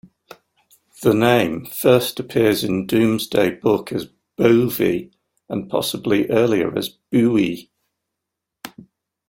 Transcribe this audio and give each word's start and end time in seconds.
The 1.03 1.13
name 1.13 1.65
first 1.65 2.19
appears 2.19 2.63
in 2.63 2.87
Domesday 2.87 3.51
Book 3.51 3.91
as 3.91 4.07
"Bovi" 4.35 5.11
and 5.47 5.69
possibly 5.69 6.27
earlier 6.31 6.75
as 6.75 6.97
"Buui". 7.11 7.69